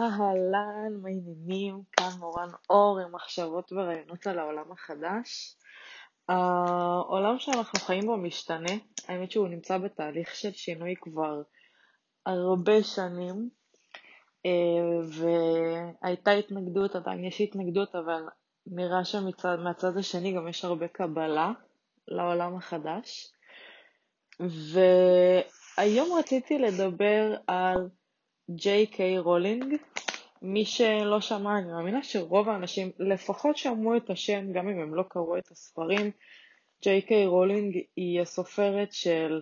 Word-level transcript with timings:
אהלן, 0.00 1.00
מה 1.02 1.08
העניינים? 1.08 1.82
כאן 1.92 2.10
מורן 2.18 2.48
אור 2.70 2.98
עם 2.98 3.14
מחשבות 3.14 3.72
ורעיונות 3.72 4.26
על 4.26 4.38
העולם 4.38 4.72
החדש. 4.72 5.56
העולם 6.28 7.38
שאנחנו 7.38 7.80
חיים 7.80 8.06
בו 8.06 8.16
משתנה, 8.16 8.72
האמת 9.08 9.30
שהוא 9.30 9.48
נמצא 9.48 9.78
בתהליך 9.78 10.34
של 10.34 10.52
שינוי 10.52 10.94
כבר 11.00 11.42
הרבה 12.26 12.82
שנים, 12.82 13.50
אה, 14.46 14.50
והייתה 16.02 16.30
התנגדות, 16.30 16.96
עדיין 16.96 17.24
יש 17.24 17.40
התנגדות, 17.40 17.94
אבל 17.94 18.22
נראה 18.66 19.04
שמהצד 19.04 19.96
השני 19.96 20.32
גם 20.32 20.48
יש 20.48 20.64
הרבה 20.64 20.88
קבלה 20.88 21.52
לעולם 22.08 22.56
החדש. 22.56 23.32
והיום 24.40 26.18
רציתי 26.18 26.58
לדבר 26.58 27.36
על 27.46 27.88
ג'יי 28.54 28.86
קיי 28.86 29.18
רולינג. 29.18 29.76
מי 30.42 30.64
שלא 30.64 31.20
שמע, 31.20 31.58
אני 31.58 31.72
מאמינה 31.72 32.02
שרוב 32.02 32.48
האנשים 32.48 32.90
לפחות 32.98 33.56
שמעו 33.56 33.96
את 33.96 34.10
השם, 34.10 34.52
גם 34.52 34.68
אם 34.68 34.80
הם 34.80 34.94
לא 34.94 35.02
קראו 35.08 35.38
את 35.38 35.50
הספרים. 35.50 36.10
ג'יי 36.82 37.02
קיי 37.02 37.26
רולינג 37.26 37.78
היא 37.96 38.20
הסופרת 38.20 38.92
של, 38.92 39.40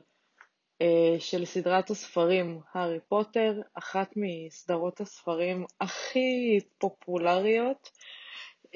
uh, 0.82 1.20
של 1.20 1.44
סדרת 1.44 1.90
הספרים 1.90 2.60
הארי 2.74 2.98
פוטר, 3.08 3.60
אחת 3.74 4.10
מסדרות 4.16 5.00
הספרים 5.00 5.64
הכי 5.80 6.60
פופולריות, 6.78 7.90
uh, 8.66 8.68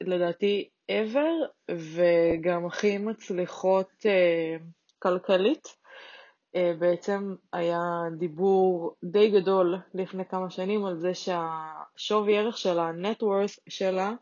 לדעתי 0.00 0.68
ever, 0.90 1.70
וגם 1.70 2.66
הכי 2.66 2.98
מצליחות 2.98 3.90
uh, 3.90 4.62
כלכלית. 4.98 5.78
אה, 6.54 6.72
בעצם 6.78 7.34
היה 7.52 7.80
דיבור 8.18 8.94
די 9.04 9.30
גדול 9.30 9.76
לפני 9.94 10.24
כמה 10.24 10.50
שנים 10.50 10.84
על 10.84 10.98
זה 10.98 11.14
שהשווי 11.14 12.38
ערך 12.38 12.58
של 12.58 12.78
ה-net 12.78 13.22
worth 13.22 13.60
שלה 13.68 14.12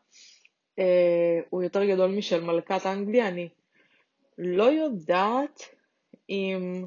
אה, 0.79 1.41
הוא 1.51 1.63
יותר 1.63 1.85
גדול 1.85 2.11
משל 2.11 2.45
מלכת 2.45 2.87
אנגליה. 2.87 3.29
אני 3.29 3.49
לא 4.39 4.65
יודעת 4.65 5.63
אם 6.31 6.87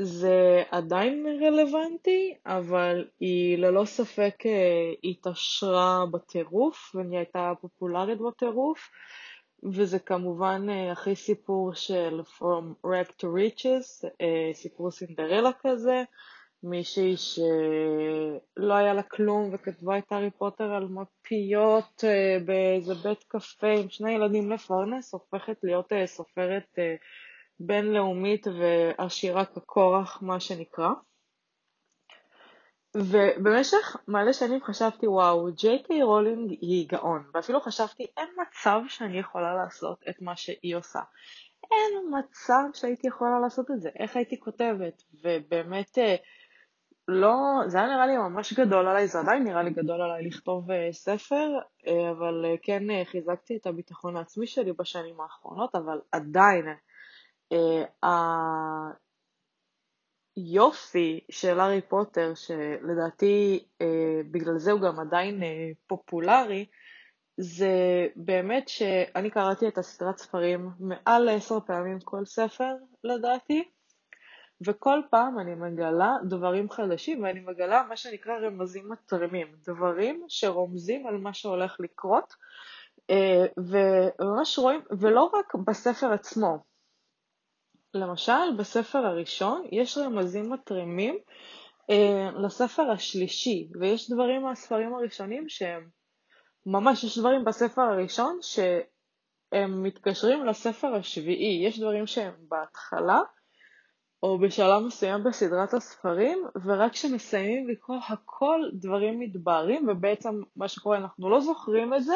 זה 0.00 0.62
עדיין 0.70 1.26
רלוונטי, 1.42 2.34
אבל 2.46 3.08
היא 3.20 3.58
ללא 3.58 3.84
ספק 3.84 4.34
אה, 4.46 4.92
התעשרה 5.04 6.04
בטירוף 6.10 6.94
ונהייתה 6.94 7.52
פופולרית 7.60 8.18
בטירוף. 8.18 8.90
וזה 9.64 9.98
כמובן 9.98 10.66
uh, 10.68 10.92
הכי 10.92 11.16
סיפור 11.16 11.74
של 11.74 12.20
from 12.20 12.86
rags 12.86 13.10
to 13.20 13.24
riches, 13.24 14.04
uh, 14.04 14.54
סיפור 14.54 14.90
סינדרלה 14.90 15.50
כזה, 15.62 16.02
מישהי 16.62 17.16
שלא 17.16 18.74
היה 18.74 18.94
לה 18.94 19.02
כלום 19.02 19.50
וכתבה 19.52 19.98
את 19.98 20.12
הארי 20.12 20.30
פוטר 20.30 20.72
על 20.74 20.88
מפיות 20.88 22.04
uh, 22.04 22.44
באיזה 22.44 22.94
בית 22.94 23.24
קפה 23.28 23.70
עם 23.70 23.88
שני 23.88 24.12
ילדים 24.12 24.52
לפרנס, 24.52 25.12
הופכת 25.14 25.56
להיות 25.62 25.92
סופרת 26.06 26.78
בינלאומית 27.60 28.46
ועשירה 28.46 29.44
כקורח, 29.44 30.22
מה 30.22 30.40
שנקרא. 30.40 30.90
ובמשך 32.96 33.96
מלא 34.08 34.32
שנים 34.32 34.60
חשבתי, 34.64 35.06
וואו, 35.06 35.52
ג'יי 35.52 35.82
קיי 35.82 36.02
רולינג 36.02 36.50
היא 36.50 36.88
גאון, 36.88 37.24
ואפילו 37.34 37.60
חשבתי, 37.60 38.06
אין 38.16 38.28
מצב 38.40 38.80
שאני 38.88 39.18
יכולה 39.18 39.54
לעשות 39.54 40.04
את 40.10 40.22
מה 40.22 40.36
שהיא 40.36 40.76
עושה. 40.76 41.00
אין 41.70 42.18
מצב 42.18 42.62
שהייתי 42.74 43.06
יכולה 43.06 43.40
לעשות 43.40 43.70
את 43.70 43.80
זה, 43.80 43.90
איך 43.98 44.16
הייתי 44.16 44.40
כותבת? 44.40 45.02
ובאמת, 45.24 45.98
אה, 45.98 46.16
לא, 47.08 47.36
זה 47.66 47.78
היה 47.78 47.86
נראה 47.86 48.06
לי 48.06 48.16
ממש 48.16 48.52
גדול 48.52 48.88
עליי, 48.88 49.08
זה 49.08 49.18
עדיין 49.20 49.44
נראה 49.44 49.62
לי 49.62 49.70
גדול 49.70 50.02
עליי 50.02 50.26
לכתוב 50.26 50.70
אה, 50.70 50.88
ספר, 50.92 51.58
אה, 51.86 52.10
אבל 52.10 52.44
כן 52.62 52.82
חיזקתי 53.04 53.56
את 53.56 53.66
הביטחון 53.66 54.16
העצמי 54.16 54.46
שלי 54.46 54.72
בשנים 54.72 55.20
האחרונות, 55.20 55.74
אבל 55.74 56.00
עדיין, 56.12 56.64
היופי 60.38 61.20
של 61.30 61.60
הארי 61.60 61.80
פוטר, 61.80 62.32
שלדעתי 62.34 63.64
אה, 63.80 64.20
בגלל 64.30 64.58
זה 64.58 64.72
הוא 64.72 64.80
גם 64.80 65.00
עדיין 65.00 65.42
אה, 65.42 65.70
פופולרי, 65.86 66.66
זה 67.36 68.06
באמת 68.16 68.68
שאני 68.68 69.30
קראתי 69.30 69.68
את 69.68 69.78
הסדרת 69.78 70.18
ספרים 70.18 70.70
מעל 70.80 71.22
לעשר 71.22 71.60
פעמים 71.60 72.00
כל 72.00 72.24
ספר, 72.24 72.74
לדעתי, 73.04 73.68
וכל 74.66 75.00
פעם 75.10 75.38
אני 75.38 75.54
מגלה 75.54 76.16
דברים 76.28 76.70
חדשים, 76.70 77.22
ואני 77.22 77.40
מגלה 77.40 77.82
מה 77.88 77.96
שנקרא 77.96 78.38
רמזים 78.38 78.88
מתרימים, 78.88 79.46
דברים 79.66 80.24
שרומזים 80.28 81.06
על 81.06 81.18
מה 81.18 81.32
שהולך 81.34 81.76
לקרות, 81.80 82.34
אה, 83.10 83.46
וממש 83.56 84.58
רואים, 84.58 84.80
ולא 85.00 85.30
רק 85.34 85.54
בספר 85.54 86.12
עצמו, 86.12 86.58
למשל, 88.00 88.56
בספר 88.58 88.98
הראשון 88.98 89.64
יש 89.72 89.98
רמזים 89.98 90.52
מתרימים 90.52 91.18
אה, 91.90 92.30
לספר 92.30 92.90
השלישי, 92.90 93.68
ויש 93.80 94.10
דברים 94.10 94.42
מהספרים 94.42 94.94
הראשונים 94.94 95.48
שהם, 95.48 95.88
ממש 96.66 97.04
יש 97.04 97.18
דברים 97.18 97.44
בספר 97.44 97.82
הראשון 97.82 98.38
שהם 98.42 99.82
מתקשרים 99.82 100.46
לספר 100.46 100.94
השביעי, 100.94 101.66
יש 101.66 101.80
דברים 101.80 102.06
שהם 102.06 102.34
בהתחלה, 102.48 103.20
או 104.22 104.38
בשלב 104.38 104.82
מסוים 104.82 105.24
בסדרת 105.24 105.74
הספרים, 105.74 106.44
ורק 106.64 106.92
כשמסיימים 106.92 107.68
לקרוא 107.68 107.98
הכל 108.08 108.60
דברים 108.72 109.20
מתבהרים, 109.20 109.88
ובעצם 109.88 110.40
מה 110.56 110.68
שקורה, 110.68 110.98
אנחנו 110.98 111.30
לא 111.30 111.40
זוכרים 111.40 111.94
את 111.94 112.04
זה, 112.04 112.14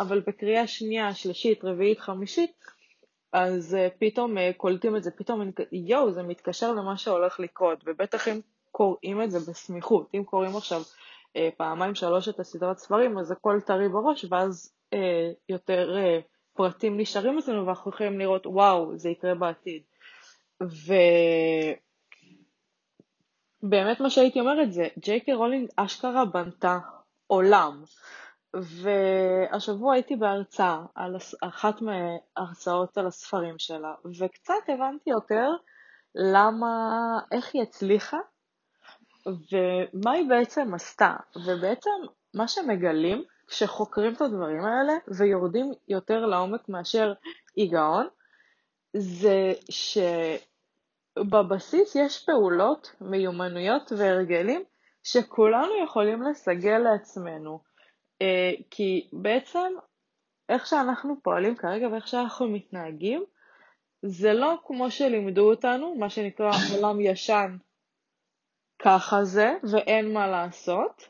אבל 0.00 0.20
בקריאה 0.20 0.66
שנייה, 0.66 1.14
שלישית, 1.14 1.64
רביעית, 1.64 2.00
חמישית, 2.00 2.50
אז 3.34 3.76
uh, 3.76 3.78
פתאום 3.98 4.38
uh, 4.38 4.40
קולטים 4.56 4.96
את 4.96 5.02
זה, 5.02 5.10
פתאום 5.10 5.50
יואו, 5.72 6.12
זה 6.12 6.22
מתקשר 6.22 6.72
למה 6.72 6.96
שהולך 6.96 7.40
לקרות, 7.40 7.78
ובטח 7.86 8.28
אם 8.28 8.40
קוראים 8.70 9.22
את 9.22 9.30
זה 9.30 9.38
בסמיכות, 9.50 10.08
אם 10.14 10.24
קוראים 10.24 10.56
עכשיו 10.56 10.80
uh, 10.80 10.84
פעמיים 11.56 11.94
שלוש 11.94 12.28
את 12.28 12.40
הסדרת 12.40 12.78
ספרים, 12.78 13.18
אז 13.18 13.30
הכל 13.30 13.60
טרי 13.60 13.88
בראש, 13.88 14.26
ואז 14.30 14.72
יותר 15.48 15.96
פרטים 16.54 17.00
נשארים 17.00 17.38
אצלנו 17.38 17.66
ואנחנו 17.66 17.90
יכולים 17.90 18.18
לראות, 18.18 18.46
וואו, 18.46 18.98
זה 18.98 19.08
יקרה 19.08 19.34
בעתיד. 19.34 19.82
ובאמת 23.62 24.00
מה 24.00 24.10
שהייתי 24.10 24.40
אומרת 24.40 24.72
זה, 24.72 24.88
ג'יי 24.98 25.20
קיי 25.20 25.32
רולינג 25.32 25.68
אשכרה 25.76 26.24
בנתה 26.24 26.78
עולם. 27.26 27.82
והשבוע 28.62 29.94
הייתי 29.94 30.16
בהרצאה 30.16 30.82
על 30.94 31.16
אחת 31.40 31.74
מההרצאות 31.82 32.98
על 32.98 33.06
הספרים 33.06 33.58
שלה, 33.58 33.94
וקצת 34.18 34.54
הבנתי 34.68 35.10
יותר 35.10 35.50
למה, 36.14 36.68
איך 37.32 37.50
היא 37.54 37.62
הצליחה 37.62 38.18
ומה 39.26 40.12
היא 40.12 40.28
בעצם 40.28 40.74
עשתה. 40.74 41.16
ובעצם 41.46 41.90
מה 42.34 42.48
שמגלים 42.48 43.24
כשחוקרים 43.46 44.12
את 44.12 44.20
הדברים 44.20 44.64
האלה 44.64 44.92
ויורדים 45.08 45.72
יותר 45.88 46.26
לעומק 46.26 46.68
מאשר 46.68 47.12
היגעון, 47.56 48.08
זה 48.96 49.52
שבבסיס 51.18 51.96
יש 51.96 52.24
פעולות, 52.24 52.92
מיומנויות 53.00 53.92
והרגלים 53.96 54.64
שכולנו 55.02 55.84
יכולים 55.84 56.22
לסגל 56.22 56.78
לעצמנו. 56.78 57.73
אה, 58.24 58.52
כי 58.70 59.08
בעצם 59.12 59.72
איך 60.48 60.66
שאנחנו 60.66 61.16
פועלים 61.22 61.56
כרגע 61.56 61.88
ואיך 61.88 62.08
שאנחנו 62.08 62.48
מתנהגים, 62.48 63.24
זה 64.02 64.32
לא 64.32 64.58
כמו 64.66 64.90
שלימדו 64.90 65.50
אותנו, 65.50 65.94
מה 65.94 66.10
שנקרא 66.10 66.50
עולם 66.76 67.00
ישן, 67.00 67.56
ככה 68.78 69.24
זה, 69.24 69.54
ואין 69.70 70.12
מה 70.12 70.26
לעשות, 70.26 71.08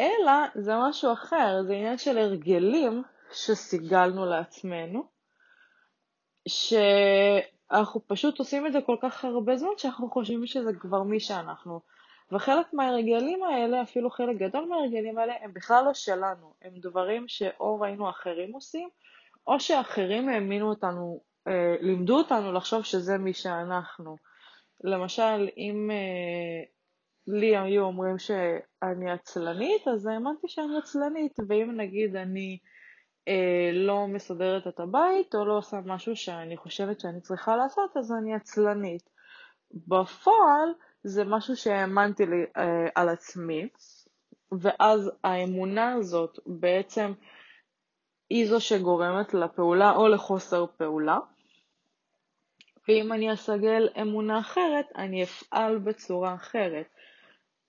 אלא 0.00 0.32
זה 0.54 0.72
משהו 0.88 1.12
אחר, 1.12 1.62
זה 1.66 1.72
עניין 1.72 1.98
של 1.98 2.18
הרגלים 2.18 3.02
שסיגלנו 3.32 4.26
לעצמנו, 4.26 5.06
שאנחנו 6.48 8.00
פשוט 8.06 8.38
עושים 8.38 8.66
את 8.66 8.72
זה 8.72 8.78
כל 8.86 8.96
כך 9.02 9.24
הרבה 9.24 9.56
זמן 9.56 9.70
שאנחנו 9.76 10.10
חושבים 10.10 10.46
שזה 10.46 10.70
כבר 10.80 11.02
מי 11.02 11.20
שאנחנו. 11.20 11.80
וחלק 12.34 12.72
מההרגלים 12.72 13.42
האלה, 13.42 13.82
אפילו 13.82 14.10
חלק 14.10 14.36
גדול 14.36 14.64
מההרגלים 14.68 15.18
האלה, 15.18 15.34
הם 15.40 15.52
בכלל 15.52 15.84
לא 15.84 15.94
שלנו, 15.94 16.54
הם 16.62 16.72
דברים 16.74 17.28
שאו 17.28 17.80
ראינו 17.80 18.10
אחרים 18.10 18.52
עושים, 18.52 18.88
או 19.46 19.60
שאחרים 19.60 20.28
האמינו 20.28 20.68
אותנו, 20.68 21.20
אה, 21.48 21.76
לימדו 21.80 22.18
אותנו 22.18 22.52
לחשוב 22.52 22.82
שזה 22.82 23.18
מי 23.18 23.32
שאנחנו. 23.34 24.16
למשל, 24.84 25.48
אם 25.56 25.90
אה, 25.90 26.64
לי 27.26 27.56
היו 27.56 27.82
אומרים 27.82 28.18
שאני 28.18 29.10
עצלנית, 29.10 29.88
אז 29.88 30.06
האמנתי 30.06 30.48
שאני 30.48 30.78
עצלנית, 30.78 31.32
ואם 31.48 31.72
נגיד 31.76 32.16
אני 32.16 32.58
אה, 33.28 33.70
לא 33.72 34.06
מסדרת 34.06 34.66
את 34.66 34.80
הבית, 34.80 35.34
או 35.34 35.44
לא 35.44 35.58
עושה 35.58 35.76
משהו 35.84 36.16
שאני 36.16 36.56
חושבת 36.56 37.00
שאני 37.00 37.20
צריכה 37.20 37.56
לעשות, 37.56 37.96
אז 37.96 38.12
אני 38.12 38.34
עצלנית. 38.34 39.02
בפועל, 39.88 40.68
זה 41.04 41.24
משהו 41.24 41.56
שהאמנתי 41.56 42.26
לי 42.26 42.44
uh, 42.44 42.60
על 42.94 43.08
עצמי, 43.08 43.68
ואז 44.52 45.10
האמונה 45.24 45.92
הזאת 45.92 46.38
בעצם 46.46 47.12
היא 48.30 48.48
זו 48.48 48.60
שגורמת 48.60 49.34
לפעולה 49.34 49.92
או 49.92 50.08
לחוסר 50.08 50.66
פעולה. 50.76 51.18
ואם 52.88 53.12
אני 53.12 53.32
אסגל 53.32 53.88
אמונה 54.02 54.40
אחרת, 54.40 54.86
אני 54.96 55.22
אפעל 55.22 55.78
בצורה 55.78 56.34
אחרת. 56.34 56.86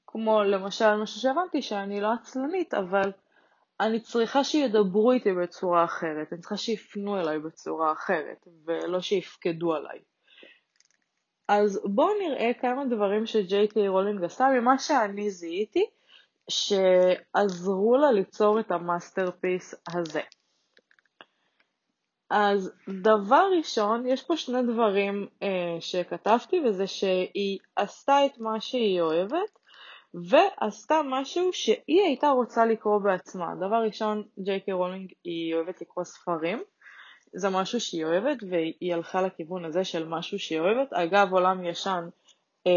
כמו 0.08 0.44
למשל 0.44 0.96
משהו 0.96 1.22
שהבנתי 1.22 1.62
שאני 1.62 2.02
לא 2.02 2.14
עצלנית, 2.14 2.74
אבל 2.74 3.12
אני 3.80 4.00
צריכה 4.00 4.44
שידברו 4.44 5.12
איתי 5.12 5.34
בצורה 5.34 5.84
אחרת, 5.84 6.34
אני 6.34 6.42
צריכה 6.42 6.58
שיפנו 6.58 7.20
אליי 7.20 7.40
בצורה 7.40 7.92
אחרת, 7.92 8.48
ולא 8.66 9.02
שיפקדו 9.02 9.74
עליי. 9.74 10.00
אז 11.48 11.82
בואו 11.86 12.20
נראה 12.20 12.52
כמה 12.62 12.86
דברים 12.86 13.26
שג'יי 13.26 13.68
קיי 13.68 13.88
רולינג 13.88 14.24
עשה 14.24 14.48
ממה 14.60 14.78
שאני 14.80 15.30
זיהיתי, 15.30 15.86
שעזרו 16.50 17.98
לה 17.98 18.12
ליצור 18.12 18.60
את 18.60 18.72
ה 18.72 18.81
masterpiece 18.81 19.76
הזה. 19.94 20.22
אז 22.30 22.72
דבר 23.04 23.48
ראשון, 23.58 24.08
יש 24.08 24.24
פה 24.24 24.38
שני 24.38 24.64
דברים 24.64 25.28
אה, 25.44 25.78
שכתבתי, 25.80 26.60
וזה 26.60 26.88
שהיא 26.88 27.60
עשתה 27.76 28.26
את 28.26 28.40
מה 28.40 28.62
שהיא 28.62 29.02
אוהבת, 29.02 29.60
ועשתה 30.30 31.02
משהו 31.06 31.54
שהיא 31.54 32.02
הייתה 32.02 32.30
רוצה 32.30 32.66
לקרוא 32.66 33.00
בעצמה. 33.00 33.56
דבר 33.56 33.84
ראשון, 33.86 34.24
ג'יי 34.40 34.60
קיי 34.60 34.74
רולינג 34.74 35.12
היא 35.24 35.56
אוהבת 35.56 35.82
לקרוא 35.82 36.04
ספרים, 36.04 36.64
זה 37.36 37.50
משהו 37.50 37.80
שהיא 37.80 38.06
אוהבת, 38.06 38.38
והיא 38.50 38.94
הלכה 38.94 39.22
לכיוון 39.22 39.66
הזה 39.66 39.84
של 39.84 40.08
משהו 40.08 40.40
שהיא 40.40 40.60
אוהבת. 40.60 40.94
אגב, 40.94 41.34
עולם 41.34 41.66
ישן, 41.66 42.08
אה, 42.68 42.72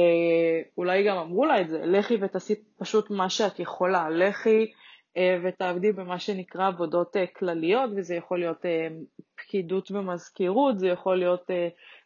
אולי 0.79 1.05
גם 1.05 1.17
אמרו 1.17 1.47
לה 1.47 1.61
את 1.61 1.69
זה, 1.69 1.87
לכי 1.87 2.17
ותעשי 2.21 2.55
פשוט 2.79 3.11
מה 3.11 3.31
שאת 3.31 3.61
יכולה, 3.61 4.11
לכי 4.11 4.73
אה, 5.17 5.39
ותעבדי 5.45 5.93
במה 5.93 6.19
שנקרא 6.19 6.67
עבודות 6.67 7.17
אה, 7.17 7.27
כלליות, 7.27 7.91
וזה 7.97 8.15
יכול 8.15 8.39
להיות 8.39 8.67
אה, 8.67 8.89
פקידות 9.37 9.91
במזכירות, 9.91 10.79
זה 10.79 10.89
יכול 10.89 11.19
להיות 11.19 11.51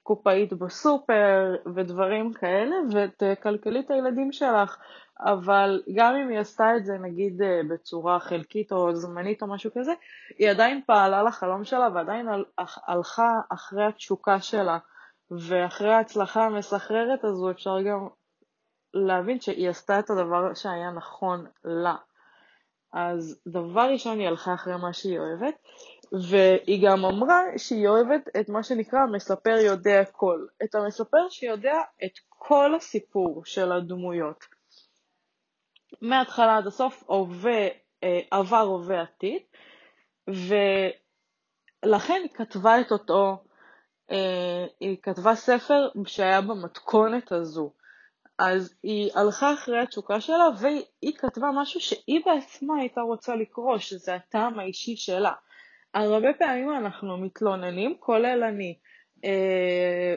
קופאית 0.03 0.53
בסופר 0.53 1.57
ודברים 1.75 2.33
כאלה, 2.33 2.77
ותקלקלי 2.93 3.81
את 3.81 3.91
הילדים 3.91 4.33
שלך. 4.33 4.77
אבל 5.21 5.83
גם 5.95 6.15
אם 6.15 6.29
היא 6.29 6.39
עשתה 6.39 6.77
את 6.77 6.85
זה 6.85 6.99
נגיד 6.99 7.43
בצורה 7.69 8.21
חלקית 8.21 8.73
או 8.73 8.95
זמנית 8.95 9.43
או 9.43 9.47
משהו 9.47 9.71
כזה, 9.79 9.93
היא 10.39 10.51
עדיין 10.51 10.81
פעלה 10.87 11.23
לחלום 11.23 11.65
שלה 11.65 11.89
ועדיין 11.95 12.29
הלכה 12.87 13.41
אחרי 13.49 13.85
התשוקה 13.85 14.41
שלה 14.41 14.79
ואחרי 15.31 15.93
ההצלחה 15.93 16.45
המסחררת 16.45 17.25
הזו 17.25 17.51
אפשר 17.51 17.83
גם 17.83 18.09
להבין 18.95 19.41
שהיא 19.41 19.69
עשתה 19.69 19.99
את 19.99 20.11
הדבר 20.11 20.55
שהיה 20.55 20.91
נכון 20.91 21.47
לה. 21.65 21.95
אז 22.93 23.41
דבר 23.47 23.91
ראשון 23.93 24.19
היא 24.19 24.29
הלכה 24.29 24.55
אחרי 24.55 24.77
מה 24.77 24.93
שהיא 24.93 25.19
אוהבת, 25.19 25.55
והיא 26.13 26.89
גם 26.89 27.05
אמרה 27.05 27.41
שהיא 27.57 27.89
אוהבת 27.89 28.29
את 28.41 28.49
מה 28.49 28.63
שנקרא 28.63 29.07
מספר 29.13 29.57
יודע 29.65 30.01
הכל. 30.01 30.47
את 30.65 30.75
המספר 30.75 31.29
שיודע 31.31 31.81
את 32.05 32.19
כל 32.29 32.75
הסיפור 32.75 33.43
של 33.45 33.73
הדמויות. 33.73 34.45
מההתחלה 36.01 36.57
עד 36.57 36.67
הסוף, 36.67 37.05
הווה, 37.07 37.69
אה, 38.03 38.21
עבר, 38.31 38.61
הווה, 38.61 39.03
עתיד, 39.03 39.43
ולכן 41.85 42.21
היא 42.23 42.31
כתבה 42.35 42.81
את 42.81 42.93
אותו, 42.93 43.45
אה, 44.11 44.67
היא 44.81 44.97
כתבה 45.03 45.35
ספר 45.35 45.89
שהיה 46.07 46.41
במתכונת 46.41 47.33
הזו. 47.33 47.73
אז 48.39 48.75
היא 48.83 49.11
הלכה 49.15 49.55
אחרי 49.55 49.79
התשוקה 49.79 50.21
שלה 50.21 50.49
והיא 50.59 51.17
כתבה 51.19 51.51
משהו 51.55 51.81
שהיא 51.81 52.21
בעצמה 52.27 52.79
הייתה 52.81 53.01
רוצה 53.01 53.37
לקרוא, 53.37 53.79
שזה 53.79 54.15
הטעם 54.15 54.59
האישי 54.59 54.97
שלה. 54.97 55.33
הרבה 55.95 56.33
פעמים 56.39 56.71
אנחנו 56.71 57.19
מתלוננים, 57.19 57.97
כולל 58.01 58.45
אני. 58.49 58.79
Uh, 59.17 59.25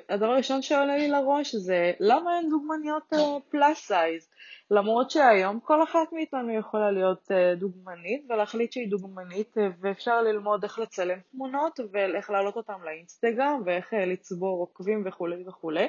הדבר 0.09 0.25
הראשון 0.25 0.61
שעולה 0.61 0.97
לי 0.97 1.07
לראש 1.07 1.55
זה 1.55 1.91
למה 1.99 2.37
אין 2.37 2.49
דוגמניות 2.49 3.03
פלאס 3.49 3.77
uh, 3.77 3.87
סייז? 3.87 4.29
למרות 4.71 5.11
שהיום 5.11 5.59
כל 5.59 5.83
אחת 5.83 6.13
מאיתנו 6.13 6.59
יכולה 6.59 6.91
להיות 6.91 7.31
uh, 7.31 7.59
דוגמנית 7.59 8.25
ולהחליט 8.29 8.71
שהיא 8.71 8.89
דוגמנית 8.89 9.57
uh, 9.57 9.61
ואפשר 9.81 10.21
ללמוד 10.21 10.63
איך 10.63 10.79
לצלם 10.79 11.19
תמונות 11.31 11.79
ואיך 11.91 12.29
להעלות 12.29 12.55
אותן 12.55 12.81
לאינסטגרם 12.85 13.61
ואיך 13.65 13.93
uh, 13.93 13.97
לצבור 13.97 14.59
עוקבים 14.59 15.03
וכולי 15.05 15.43
וכולי. 15.47 15.87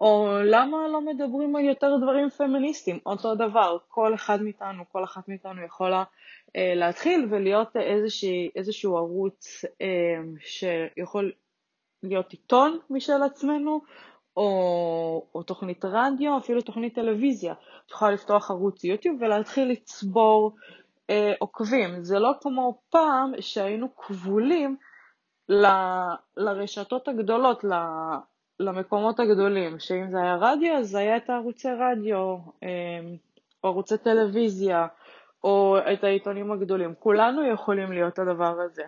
או 0.00 0.28
למה 0.44 0.88
לא 0.88 1.00
מדברים 1.00 1.56
על 1.56 1.64
יותר 1.64 1.96
דברים 1.96 2.30
פמיניסטיים? 2.30 2.98
אותו 3.06 3.34
דבר, 3.34 3.76
כל 3.88 4.14
אחד 4.14 4.42
מאיתנו, 4.42 4.84
כל 4.92 5.04
אחת 5.04 5.28
מאיתנו 5.28 5.64
יכולה 5.64 6.04
אה, 6.56 6.72
להתחיל 6.74 7.26
ולהיות 7.30 7.76
איזושהי, 7.76 8.50
איזשהו 8.56 8.96
ערוץ 8.96 9.64
אה, 9.82 10.22
שיכול 10.40 11.32
להיות 12.02 12.32
עיתון 12.32 12.78
משל 12.90 13.22
עצמנו, 13.22 13.80
או, 14.36 15.26
או 15.34 15.42
תוכנית 15.42 15.84
רדיו, 15.84 16.38
אפילו 16.38 16.62
תוכנית 16.62 16.94
טלוויזיה. 16.94 17.52
את 17.86 17.90
יכולה 17.90 18.10
לפתוח 18.10 18.50
ערוץ 18.50 18.84
יוטיוב 18.84 19.22
ולהתחיל 19.22 19.70
לצבור 19.70 20.56
אה, 21.10 21.32
עוקבים. 21.38 22.04
זה 22.04 22.18
לא 22.18 22.32
כמו 22.40 22.80
פעם 22.90 23.32
שהיינו 23.40 23.96
כבולים 23.96 24.76
ל, 25.48 25.66
לרשתות 26.36 27.08
הגדולות, 27.08 27.64
למקומות 28.60 29.20
הגדולים, 29.20 29.78
שאם 29.78 30.10
זה 30.10 30.22
היה 30.22 30.36
רדיו, 30.40 30.76
אז 30.76 30.90
זה 30.90 30.98
היה 30.98 31.16
את 31.16 31.30
הערוצי 31.30 31.68
רדיו, 31.68 32.36
אמ, 32.62 33.16
או 33.64 33.68
ערוצי 33.68 33.98
טלוויזיה, 33.98 34.86
או 35.44 35.76
את 35.92 36.04
העיתונים 36.04 36.52
הגדולים. 36.52 36.94
כולנו 36.98 37.52
יכולים 37.52 37.92
להיות 37.92 38.18
הדבר 38.18 38.60
הזה. 38.60 38.84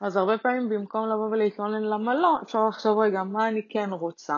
אז 0.00 0.16
הרבה 0.16 0.38
פעמים 0.38 0.68
במקום 0.68 1.08
לבוא 1.08 1.28
ולהתלונן 1.28 1.82
למה 1.82 2.14
לא, 2.14 2.38
אפשר 2.42 2.68
לחשוב 2.68 2.98
רגע 2.98 3.22
מה 3.22 3.48
אני 3.48 3.68
כן 3.68 3.92
רוצה, 3.92 4.36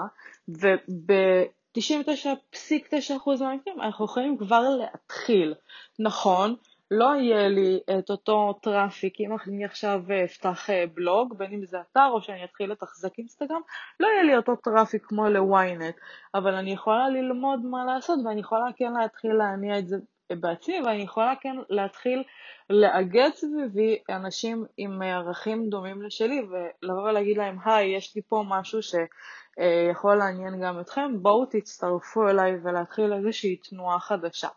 וב-99.9% 0.49 3.41
מהמקרים 3.41 3.81
אנחנו 3.81 4.05
יכולים 4.05 4.39
כבר 4.39 4.69
להתחיל. 4.69 5.55
נכון, 5.99 6.57
לא 6.91 7.15
יהיה 7.15 7.49
לי 7.49 7.81
את 7.99 8.11
אותו 8.11 8.59
traffic, 8.63 9.21
אם 9.21 9.37
אני 9.47 9.65
עכשיו 9.65 10.01
אפתח 10.25 10.71
אה, 10.71 10.85
בלוג, 10.95 11.39
בין 11.39 11.53
אם 11.53 11.65
זה 11.67 11.79
אתר 11.81 12.09
או 12.13 12.23
שאני 12.23 12.45
אתחיל 12.45 12.73
לתחזק 12.73 13.19
אינסטגרם, 13.19 13.61
לא 14.01 14.09
יהיה 14.09 14.23
לי 14.23 14.37
אותו 14.37 14.57
traffic 14.57 15.07
כמו 15.07 15.29
ל-ynet, 15.29 16.01
אבל 16.35 16.55
אני 16.55 16.73
יכולה 16.73 17.09
ללמוד 17.09 17.61
מה 17.65 17.85
לעשות 17.85 18.19
ואני 18.25 18.41
יכולה 18.41 18.67
כן 18.77 18.93
להתחיל 18.93 19.33
להניע 19.33 19.79
את 19.79 19.89
זה 19.89 19.97
בעצמי, 20.33 20.81
ואני 20.81 21.03
יכולה 21.03 21.35
כן 21.41 21.57
להתחיל 21.71 22.23
לאגד 22.71 23.31
סביבי 23.35 23.99
אנשים 24.11 24.65
עם 24.77 25.03
ערכים 25.03 25.69
דומים 25.69 26.03
לשלי, 26.03 26.41
ולבוא 26.41 27.11
ולהגיד 27.11 27.37
להם, 27.37 27.57
היי, 27.65 27.97
יש 27.97 28.17
לי 28.17 28.23
פה 28.29 28.45
משהו 28.49 28.81
שיכול 28.83 30.17
לעניין 30.17 30.61
גם 30.63 30.81
אתכם, 30.81 31.23
בואו 31.23 31.47
תצטרפו 31.47 32.29
אליי 32.29 32.53
ולהתחיל 32.63 33.13
איזושהי 33.13 33.57
תנועה 33.57 33.99
חדשה. 34.01 34.49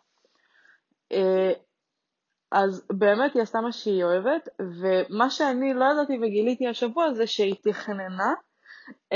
אז 2.51 2.87
באמת 2.89 3.33
היא 3.33 3.41
עשתה 3.41 3.61
מה 3.61 3.71
שהיא 3.71 4.03
אוהבת, 4.03 4.49
ומה 4.81 5.29
שאני 5.29 5.73
לא 5.73 5.85
ידעתי 5.85 6.17
וגיליתי 6.17 6.67
השבוע 6.67 7.13
זה 7.13 7.27
שהיא 7.27 7.55
תכננה 7.63 8.33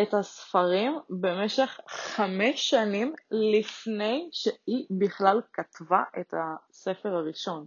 את 0.01 0.13
הספרים 0.13 0.99
במשך 1.21 1.79
חמש 1.87 2.69
שנים 2.69 3.13
לפני 3.31 4.29
שהיא 4.31 4.85
בכלל 4.99 5.41
כתבה 5.53 6.03
את 6.19 6.33
הספר 6.33 7.15
הראשון. 7.15 7.65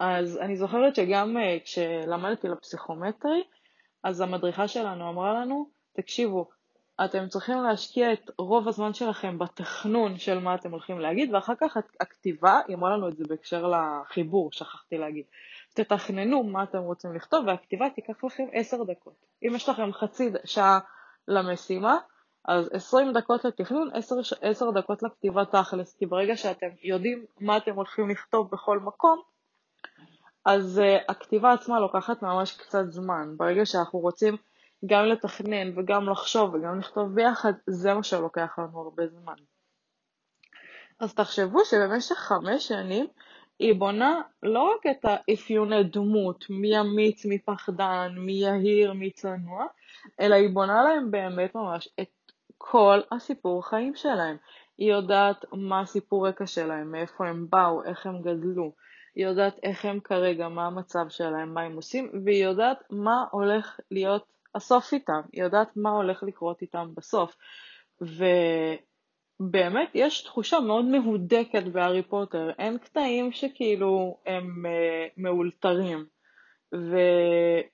אז 0.00 0.38
אני 0.38 0.56
זוכרת 0.56 0.94
שגם 0.94 1.36
אה, 1.36 1.58
כשלמדתי 1.64 2.48
לפסיכומטרי, 2.48 3.42
אז 4.04 4.20
המדריכה 4.20 4.68
שלנו 4.68 5.10
אמרה 5.10 5.40
לנו, 5.40 5.70
תקשיבו, 5.96 6.48
אתם 7.04 7.28
צריכים 7.28 7.62
להשקיע 7.62 8.12
את 8.12 8.30
רוב 8.38 8.68
הזמן 8.68 8.94
שלכם 8.94 9.38
בתכנון 9.38 10.18
של 10.18 10.38
מה 10.38 10.54
אתם 10.54 10.70
הולכים 10.70 10.98
להגיד, 10.98 11.34
ואחר 11.34 11.52
כך 11.60 11.76
הכתיבה, 12.00 12.60
היא 12.68 12.76
אמרה 12.76 12.96
לנו 12.96 13.08
את 13.08 13.16
זה 13.16 13.24
בהקשר 13.28 13.72
לחיבור, 13.72 14.52
שכחתי 14.52 14.98
להגיד. 14.98 15.24
תתכננו 15.74 16.42
מה 16.42 16.62
אתם 16.62 16.78
רוצים 16.78 17.14
לכתוב, 17.14 17.46
והכתיבה 17.46 17.90
תיקח 17.90 18.24
לכם 18.24 18.44
עשר 18.52 18.84
דקות. 18.84 19.14
אם 19.42 19.52
יש 19.54 19.68
לכם 19.68 19.92
חצי 19.92 20.30
שעה 20.44 20.78
למשימה, 21.28 21.98
אז 22.44 22.68
עשרים 22.72 23.12
דקות 23.12 23.44
לתכנון, 23.44 23.90
עשר 24.42 24.70
דקות 24.70 25.02
לכתיבה 25.02 25.44
תכלס, 25.44 25.96
כי 25.98 26.06
ברגע 26.06 26.36
שאתם 26.36 26.68
יודעים 26.82 27.24
מה 27.40 27.56
אתם 27.56 27.74
הולכים 27.74 28.10
לכתוב 28.10 28.50
בכל 28.50 28.78
מקום, 28.78 29.22
אז 30.44 30.80
uh, 30.84 31.04
הכתיבה 31.08 31.52
עצמה 31.52 31.80
לוקחת 31.80 32.22
ממש 32.22 32.56
קצת 32.56 32.84
זמן. 32.88 33.34
ברגע 33.36 33.66
שאנחנו 33.66 33.98
רוצים 33.98 34.36
גם 34.86 35.04
לתכנן 35.04 35.78
וגם 35.78 36.08
לחשוב 36.08 36.54
וגם 36.54 36.78
לכתוב 36.78 37.14
ביחד, 37.14 37.52
זה 37.66 37.94
מה 37.94 38.02
שלוקח 38.02 38.58
לנו 38.58 38.80
הרבה 38.80 39.06
זמן. 39.06 39.34
אז 41.00 41.14
תחשבו 41.14 41.64
שבמשך 41.64 42.14
חמש 42.14 42.68
שנים 42.68 43.06
היא 43.58 43.74
בונה 43.74 44.22
לא 44.42 44.74
רק 44.74 44.86
את 44.90 45.04
האפיוני 45.04 45.84
דמות, 45.84 46.44
מי 46.50 46.80
אמיץ, 46.80 47.24
מי 47.24 47.38
פחדן, 47.38 48.14
מי 48.16 48.32
יהיר, 48.32 48.92
מי 48.92 49.10
צנוע, 49.10 49.66
אלא 50.20 50.34
היא 50.34 50.50
בונה 50.50 50.82
להם 50.82 51.10
באמת 51.10 51.54
ממש 51.54 51.88
את 52.00 52.32
כל 52.58 53.00
הסיפור 53.12 53.68
חיים 53.68 53.94
שלהם. 53.94 54.36
היא 54.78 54.92
יודעת 54.92 55.44
מה 55.52 55.80
הסיפור 55.80 56.28
רקע 56.28 56.46
שלהם, 56.46 56.92
מאיפה 56.92 57.28
הם 57.28 57.46
באו, 57.50 57.84
איך 57.84 58.06
הם 58.06 58.22
גדלו, 58.22 58.72
היא 59.14 59.26
יודעת 59.26 59.58
איך 59.62 59.84
הם 59.84 60.00
כרגע, 60.00 60.48
מה 60.48 60.66
המצב 60.66 61.06
שלהם, 61.08 61.54
מה 61.54 61.60
הם 61.60 61.76
עושים, 61.76 62.10
והיא 62.24 62.44
יודעת 62.44 62.84
מה 62.90 63.24
הולך 63.30 63.80
להיות 63.90 64.39
הסוף 64.54 64.92
איתם, 64.92 65.20
היא 65.32 65.42
יודעת 65.42 65.76
מה 65.76 65.90
הולך 65.90 66.22
לקרות 66.22 66.62
איתם 66.62 66.88
בסוף. 66.96 67.36
ובאמת 69.40 69.90
יש 69.94 70.22
תחושה 70.22 70.60
מאוד 70.60 70.84
מהודקת 70.84 71.62
בהארי 71.72 72.02
פוטר, 72.02 72.50
אין 72.58 72.78
קטעים 72.78 73.32
שכאילו 73.32 74.18
הם 74.26 74.66
uh, 74.66 75.12
מאולתרים. 75.16 76.06
ואין 76.72 77.66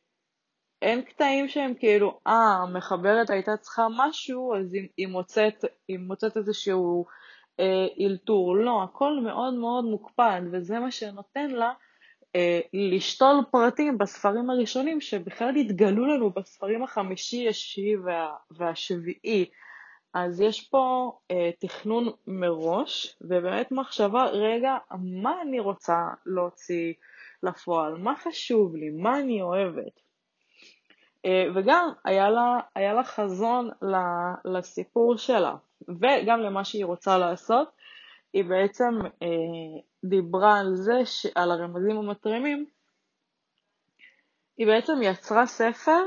קטעים 1.03 1.49
שהם 1.49 1.75
כאילו, 1.75 2.21
אה, 2.27 2.59
המחברת 2.63 3.31
הייתה 3.31 3.57
צריכה 3.57 3.87
משהו, 3.97 4.57
אז 4.57 4.75
היא, 4.75 4.89
היא, 4.97 5.07
מוצאת, 5.07 5.65
היא 5.89 5.99
מוצאת 5.99 6.37
איזשהו 6.37 7.07
אה, 7.61 7.87
אלתור. 8.01 8.57
לא, 8.57 8.83
הכל 8.83 9.21
מאוד 9.21 9.55
מאוד 9.55 9.85
מוקפד, 9.85 10.41
וזה 10.53 10.79
מה 10.79 10.91
שנותן 10.91 11.51
לה 11.51 11.69
אה, 11.69 11.75
לשתול 12.73 13.37
פרטים 13.51 13.99
בספרים 13.99 14.51
הראשונים, 14.51 15.01
שבכלל 15.01 15.57
התגלו 15.57 16.07
לנו 16.07 16.31
בספרים 16.31 16.83
החמישי, 16.83 17.49
השיעי 17.49 17.97
וה, 17.97 18.35
והשביעי. 18.51 19.47
אז 20.15 20.41
יש 20.41 20.69
פה 20.69 21.13
אה, 21.31 21.51
תכנון 21.59 22.13
מראש, 22.27 23.17
ובאמת 23.21 23.73
מחשבה, 23.73 24.25
רגע, 24.25 24.77
מה 25.01 25.43
אני 25.43 25.61
רוצה 25.61 26.09
להוציא 26.27 26.93
לפועל, 27.43 27.95
מה 27.95 28.15
חשוב 28.17 28.77
לי, 28.77 28.91
מה 28.91 29.19
אני 29.19 29.43
אוהבת. 29.43 30.01
אה, 31.25 31.47
וגם 31.55 31.89
היה 32.05 32.31
לה, 32.31 32.59
היה 32.75 32.95
לה 32.95 33.05
חזון 33.05 33.71
לסיפור 34.45 35.17
שלה, 35.17 35.55
וגם 35.89 36.41
למה 36.41 36.65
שהיא 36.65 36.85
רוצה 36.85 37.19
לעשות. 37.19 37.69
היא 38.37 38.45
בעצם 38.45 38.99
אה, 39.23 39.81
דיברה 40.05 40.61
על 40.61 40.75
זה, 40.75 41.03
על 41.35 41.51
הרמזים 41.51 41.97
המתרימים, 41.97 42.67
היא 44.57 44.67
בעצם 44.67 44.93
יצרה 45.03 45.47
ספר 45.47 46.07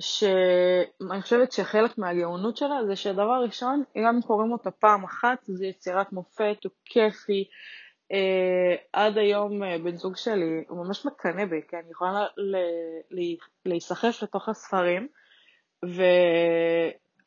שאני 0.00 1.22
חושבת 1.22 1.52
שחלק 1.52 1.98
מהגאונות 1.98 2.56
שלה 2.56 2.86
זה 2.86 2.96
שדבר 2.96 3.42
ראשון, 3.44 3.84
גם 4.06 4.22
קוראים 4.22 4.52
אותה 4.52 4.70
פעם 4.70 5.04
אחת, 5.04 5.38
זה 5.42 5.66
יצירת 5.66 6.12
מופת, 6.12 6.56
הוא 6.64 6.72
כיפי, 6.84 7.44
Uh, 8.12 8.78
עד 8.92 9.18
היום 9.18 9.62
uh, 9.62 9.66
בן 9.84 9.96
זוג 9.96 10.16
שלי, 10.16 10.64
הוא 10.68 10.86
ממש 10.86 11.06
מקנא 11.06 11.44
בי, 11.44 11.60
כי 11.68 11.76
אני 11.76 11.90
יכולה 11.90 12.26
להיסחף 13.64 14.22
לתוך 14.22 14.48
הספרים, 14.48 15.08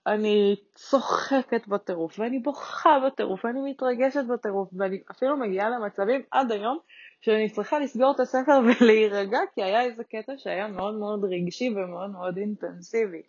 ואני 0.06 0.56
צוחקת 0.76 1.68
בטירוף, 1.68 2.20
ואני 2.20 2.40
בוכה 2.40 3.00
בטירוף, 3.08 3.46
ואני 3.46 3.72
מתרגשת 3.72 4.24
בטירוף, 4.34 4.70
ואני 4.78 5.02
אפילו 5.12 5.38
מגיעה 5.38 5.70
למצבים 5.70 6.22
עד 6.32 6.52
היום 6.52 6.80
שאני 7.22 7.50
צריכה 7.50 7.80
לסגור 7.80 8.12
את 8.16 8.20
הספר 8.20 8.60
ולהירגע, 8.82 9.40
כי 9.56 9.64
היה 9.64 9.82
איזה 9.82 10.04
קטע 10.04 10.34
שהיה 10.38 10.68
מאוד 10.68 10.96
מאוד 10.96 11.26
רגשי 11.26 11.70
ומאוד 11.70 12.10
מאוד 12.10 12.38
אינטנסיבי. 12.38 13.22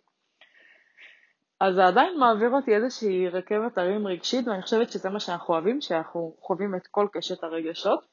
אז 1.59 1.75
זה 1.75 1.85
עדיין 1.85 2.19
מעביר 2.19 2.49
אותי 2.49 2.75
איזושהי 2.75 3.29
רכבת 3.29 3.77
הרים 3.77 4.07
רגשית, 4.07 4.47
ואני 4.47 4.61
חושבת 4.61 4.91
שזה 4.91 5.09
מה 5.09 5.19
שאנחנו 5.19 5.53
אוהבים, 5.53 5.81
שאנחנו 5.81 6.35
חווים 6.41 6.75
את 6.75 6.87
כל 6.87 7.07
קשת 7.11 7.43
הרגשות, 7.43 8.10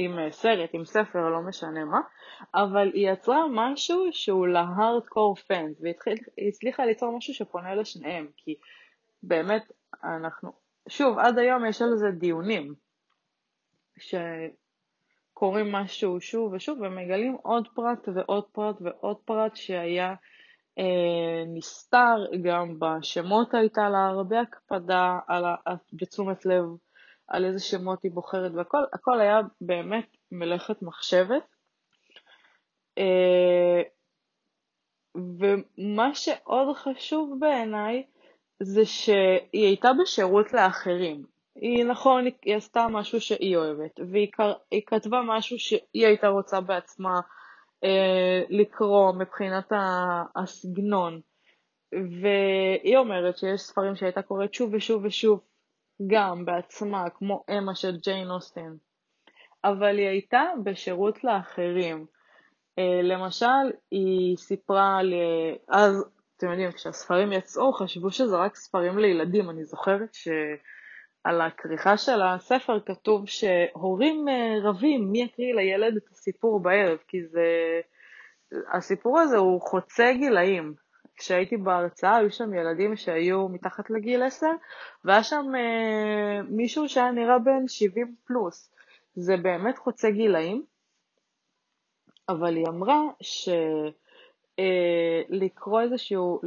עם 0.00 0.18
אה, 0.18 0.32
סרט, 0.32 0.70
עם 0.72 0.84
ספר, 0.84 1.28
לא 1.28 1.40
משנה 1.40 1.84
מה, 1.84 2.00
אבל 2.54 2.90
היא 2.94 3.10
יצרה 3.10 3.44
משהו 3.50 4.08
שהוא 4.12 4.46
להארדקור 4.46 5.36
פאנס, 5.36 5.80
והיא 5.80 5.94
הצליחה 6.48 6.86
ליצור 6.86 7.16
משהו 7.16 7.34
שפונה 7.34 7.74
לשניהם, 7.74 8.26
כי 8.36 8.54
באמת 9.22 9.72
אנחנו, 10.04 10.52
שוב, 10.88 11.18
עד 11.18 11.38
היום 11.38 11.66
יש 11.66 11.82
על 11.82 11.96
זה 11.96 12.10
דיונים, 12.10 12.74
שקוראים 13.98 15.72
משהו 15.72 16.20
שוב 16.20 16.52
ושוב 16.52 16.80
ומגלים 16.80 17.36
עוד 17.42 17.68
פרט 17.74 18.08
ועוד 18.14 18.44
פרט 18.52 18.76
ועוד 18.80 19.16
פרט 19.24 19.56
שהיה 19.56 20.14
אה, 20.78 21.44
נסתר, 21.46 22.16
גם 22.42 22.78
בשמות 22.78 23.54
הייתה 23.54 23.88
לה 23.88 24.06
הרבה 24.06 24.40
הקפדה 24.40 25.18
על 25.26 25.44
ה... 25.44 25.54
בתשומת 25.92 26.46
לב 26.46 26.64
על 27.28 27.44
איזה 27.44 27.60
שמות 27.60 28.02
היא 28.02 28.12
בוחרת 28.12 28.52
והכל, 28.54 28.84
הכל 28.92 29.20
היה 29.20 29.40
באמת 29.60 30.16
מלאכת 30.32 30.82
מחשבת. 30.82 31.42
אה, 32.98 33.82
ומה 35.16 36.14
שעוד 36.14 36.76
חשוב 36.76 37.36
בעיניי 37.38 38.06
זה 38.62 38.84
שהיא 38.84 39.66
הייתה 39.66 39.90
בשירות 40.02 40.52
לאחרים. 40.52 41.24
היא 41.54 41.84
נכון, 41.84 42.24
היא 42.42 42.56
עשתה 42.56 42.86
משהו 42.90 43.20
שהיא 43.20 43.56
אוהבת, 43.56 44.00
והיא 44.12 44.28
כתבה 44.86 45.20
משהו 45.26 45.58
שהיא 45.58 46.06
הייתה 46.06 46.28
רוצה 46.28 46.60
בעצמה 46.60 47.20
אה, 47.84 48.42
לקרוא 48.48 49.12
מבחינת 49.12 49.72
הסגנון. 50.36 51.20
והיא 51.92 52.96
אומרת 52.96 53.38
שיש 53.38 53.60
ספרים 53.60 53.96
שהייתה 53.96 54.22
קוראת 54.22 54.54
שוב 54.54 54.74
ושוב 54.74 55.04
ושוב, 55.04 55.40
גם 56.06 56.44
בעצמה, 56.44 57.10
כמו 57.10 57.44
אמה 57.58 57.74
של 57.74 57.96
ג'יין 57.96 58.30
אוסטין. 58.30 58.76
אבל 59.64 59.98
היא 59.98 60.06
הייתה 60.06 60.42
בשירות 60.64 61.24
לאחרים. 61.24 62.06
אה, 62.78 63.00
למשל, 63.02 63.72
היא 63.90 64.36
סיפרה 64.36 64.98
על... 64.98 65.14
אז, 65.68 66.04
אתם 66.36 66.50
יודעים, 66.50 66.72
כשהספרים 66.72 67.32
יצאו, 67.32 67.72
חשבו 67.72 68.10
שזה 68.10 68.36
רק 68.36 68.56
ספרים 68.56 68.98
לילדים. 68.98 69.50
אני 69.50 69.64
זוכרת 69.64 70.14
ש... 70.14 70.28
על 71.24 71.40
הכריכה 71.40 71.96
של 71.96 72.22
הספר 72.22 72.80
כתוב 72.86 73.26
שהורים 73.26 74.28
אה, 74.28 74.54
רבים 74.62 75.12
מי 75.12 75.22
יקריא 75.22 75.54
לילד 75.54 75.96
את 75.96 76.12
הסיפור 76.12 76.60
בערב, 76.60 76.98
כי 77.08 77.24
זה... 77.26 77.46
הסיפור 78.72 79.20
הזה 79.20 79.36
הוא 79.36 79.60
חוצה 79.60 80.12
גילאים. 80.18 80.74
כשהייתי 81.18 81.56
בהרצאה 81.56 82.16
היו 82.16 82.30
שם 82.30 82.54
ילדים 82.54 82.96
שהיו 82.96 83.48
מתחת 83.48 83.90
לגיל 83.90 84.22
10, 84.22 84.46
והיה 85.04 85.22
שם 85.22 85.44
אה, 85.56 86.42
מישהו 86.48 86.88
שהיה 86.88 87.10
נראה 87.10 87.38
בן 87.38 87.68
70 87.68 88.14
פלוס. 88.24 88.72
זה 89.14 89.36
באמת 89.36 89.78
חוצה 89.78 90.10
גילאים, 90.10 90.64
אבל 92.28 92.56
היא 92.56 92.66
אמרה 92.68 93.00
שלקרוא 94.58 95.78
אה, 95.78 95.84
איזשהו, 95.84 96.40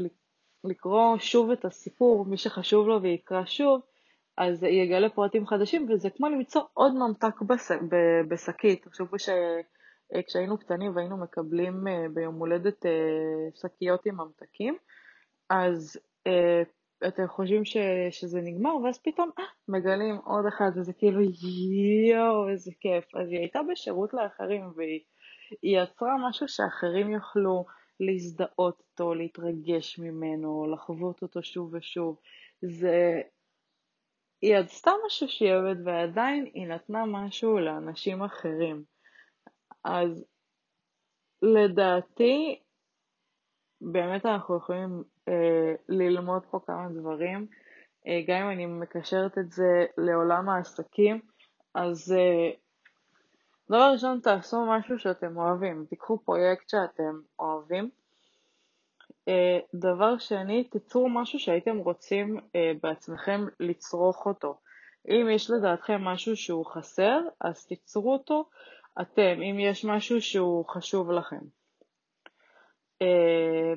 לקרוא 0.63 1.17
שוב 1.17 1.51
את 1.51 1.65
הסיפור, 1.65 2.25
מי 2.25 2.37
שחשוב 2.37 2.87
לו 2.87 3.01
ויקרא 3.01 3.45
שוב, 3.45 3.81
אז 4.37 4.63
יגלה 4.63 5.09
פרטים 5.09 5.47
חדשים, 5.47 5.87
וזה 5.89 6.09
כמו 6.09 6.29
למצוא 6.29 6.61
עוד 6.73 6.93
ממתק 6.93 7.35
בשקית. 8.27 8.85
תחשבו 8.85 9.19
שכשהיינו 10.13 10.57
קטנים 10.57 10.95
והיינו 10.95 11.17
מקבלים 11.17 11.87
אה, 11.87 12.05
ביום 12.13 12.35
הולדת 12.35 12.85
אה, 12.85 12.91
שקיות 13.61 14.05
עם 14.05 14.15
ממתקים, 14.15 14.77
אז 15.49 15.99
אה, 16.27 16.61
אתם 17.07 17.27
חושבים 17.27 17.65
ש, 17.65 17.77
שזה 18.09 18.41
נגמר, 18.41 18.75
ואז 18.75 18.99
פתאום, 19.03 19.29
אה, 19.39 19.43
מגלים 19.67 20.15
עוד 20.15 20.45
אחד, 20.45 20.71
וזה 20.75 20.93
כאילו, 20.93 21.21
יואו, 22.11 22.49
איזה 22.49 22.71
כיף. 22.79 23.15
אז 23.15 23.29
היא 23.29 23.39
הייתה 23.39 23.59
בשירות 23.71 24.13
לאחרים, 24.13 24.71
והיא 24.75 25.01
יצרה 25.63 26.15
משהו 26.29 26.47
שאחרים 26.47 27.11
יוכלו 27.11 27.65
להזדהות 27.99 28.81
איתו, 28.89 29.13
להתרגש 29.13 29.99
ממנו, 29.99 30.73
לחוות 30.73 31.21
אותו 31.21 31.43
שוב 31.43 31.73
ושוב. 31.73 32.19
זה 32.61 33.21
היא 34.41 34.55
עשתה 34.57 34.91
משהו 35.05 35.27
שהיא 35.27 35.53
אוהבת 35.53 35.77
ועדיין 35.85 36.45
היא 36.53 36.67
נתנה 36.67 37.05
משהו 37.05 37.59
לאנשים 37.59 38.23
אחרים. 38.23 38.83
אז 39.83 40.25
לדעתי, 41.41 42.59
באמת 43.81 44.25
אנחנו 44.25 44.57
יכולים 44.57 45.03
אה, 45.27 45.75
ללמוד 45.89 46.45
פה 46.51 46.59
כמה 46.65 46.87
דברים. 46.89 47.47
אה, 48.07 48.21
גם 48.27 48.41
אם 48.41 48.49
אני 48.49 48.65
מקשרת 48.65 49.37
את 49.37 49.51
זה 49.51 49.85
לעולם 49.97 50.49
העסקים, 50.49 51.21
אז 51.75 52.15
אה, 52.17 52.51
דבר 53.69 53.91
ראשון, 53.93 54.19
תעשו 54.19 54.65
משהו 54.65 54.99
שאתם 54.99 55.37
אוהבים. 55.37 55.85
תיקחו 55.89 56.19
פרויקט 56.25 56.69
שאתם 56.69 57.19
אוהבים, 57.39 57.89
אה, 59.27 59.59
דבר 59.73 60.17
שני, 60.17 60.63
תיצרו 60.63 61.09
משהו 61.09 61.39
שהייתם 61.39 61.77
רוצים 61.77 62.39
אה, 62.55 62.71
בעצמכם 62.83 63.45
לצרוך 63.59 64.25
אותו. 64.25 64.57
אם 65.07 65.27
יש 65.31 65.49
לדעתכם 65.49 66.01
משהו 66.01 66.35
שהוא 66.35 66.65
חסר, 66.65 67.19
אז 67.41 67.65
תיצרו 67.65 68.13
אותו 68.13 68.45
אתם, 69.01 69.41
אם 69.41 69.59
יש 69.59 69.85
משהו 69.85 70.21
שהוא 70.21 70.65
חשוב 70.67 71.11
לכם. 71.11 71.41
אה, 73.01 73.73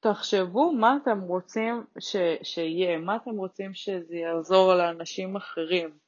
תחשבו 0.00 0.72
מה 0.72 0.96
אתם 1.02 1.20
רוצים 1.20 1.84
ש... 1.98 2.16
שיהיה, 2.42 2.98
מה 2.98 3.16
אתם 3.16 3.30
רוצים 3.30 3.74
שזה 3.74 4.16
יעזור 4.16 4.74
לאנשים 4.74 5.36
אחרים. 5.36 5.98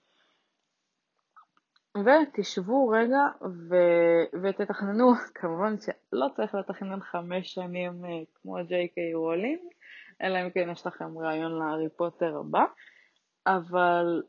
ותשבו 1.97 2.89
רגע 2.89 3.47
ו... 3.69 3.75
ותתכננו, 4.43 5.13
כמובן 5.41 5.75
שלא 5.79 6.27
צריך 6.37 6.55
לתכנן 6.55 7.01
חמש 7.01 7.55
שנים 7.55 8.05
אה, 8.05 8.11
כמו 8.35 8.57
ג'יי 8.69 8.89
קיי 8.89 9.15
רולינג, 9.15 9.61
אלא 10.23 10.43
אם 10.43 10.51
כן 10.51 10.71
יש 10.73 10.87
לכם 10.87 11.19
רעיון 11.19 11.59
להארי 11.59 11.89
פוטר 11.97 12.37
הבא, 12.37 12.65
אבל 13.47 14.23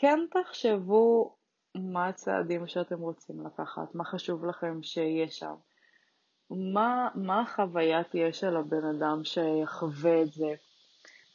כן 0.00 0.18
תחשבו 0.30 1.34
מה 1.74 2.08
הצעדים 2.08 2.66
שאתם 2.66 2.98
רוצים 2.98 3.46
לקחת, 3.46 3.94
מה 3.94 4.04
חשוב 4.04 4.44
לכם 4.44 4.82
שיהיה 4.82 5.28
שם, 5.28 5.54
מה, 6.50 7.08
מה 7.14 7.40
החוויה 7.40 8.04
תהיה 8.04 8.32
של 8.32 8.56
הבן 8.56 8.84
אדם 8.84 9.24
שיחווה 9.24 10.22
את 10.22 10.32
זה. 10.32 10.54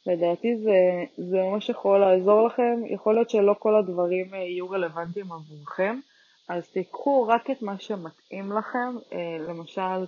לדעתי 0.06 0.56
זה, 0.56 1.04
זה 1.30 1.36
ממש 1.42 1.68
יכול 1.68 2.00
לעזור 2.00 2.46
לכם, 2.46 2.80
יכול 2.86 3.14
להיות 3.14 3.30
שלא 3.30 3.54
כל 3.58 3.76
הדברים 3.76 4.34
יהיו 4.34 4.70
רלוונטיים 4.70 5.32
עבורכם, 5.32 6.00
אז 6.48 6.68
תיקחו 6.68 7.26
רק 7.28 7.50
את 7.50 7.62
מה 7.62 7.78
שמתאים 7.78 8.52
לכם, 8.52 8.96
אה, 9.12 9.38
למשל, 9.48 10.06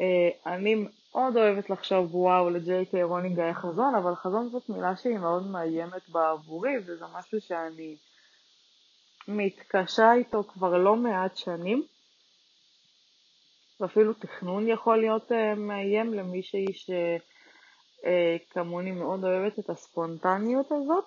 אה, 0.00 0.28
אני 0.46 0.84
מאוד 1.14 1.36
אוהבת 1.36 1.70
לחשוב, 1.70 2.14
וואו, 2.14 2.50
לג'יי 2.50 2.86
קיי 2.86 3.02
רולינג 3.02 3.40
היה 3.40 3.54
חזון, 3.54 3.94
אבל 3.94 4.14
חזון 4.14 4.48
זאת 4.48 4.68
מילה 4.68 4.96
שהיא 4.96 5.18
מאוד 5.18 5.46
מאיימת 5.46 6.08
בעבורי, 6.08 6.72
וזה 6.86 7.04
משהו 7.12 7.40
שאני 7.40 7.96
מתקשה 9.28 10.12
איתו 10.12 10.44
כבר 10.44 10.78
לא 10.78 10.96
מעט 10.96 11.36
שנים. 11.36 11.82
ואפילו 13.80 14.12
תכנון 14.12 14.68
יכול 14.68 15.00
להיות 15.00 15.32
uh, 15.32 15.34
מאיים 15.56 16.14
למישהי 16.14 16.66
שכמוני 18.02 18.90
uh, 18.90 18.94
מאוד 18.94 19.24
אוהבת 19.24 19.58
את 19.58 19.70
הספונטניות 19.70 20.66
הזאת, 20.72 21.04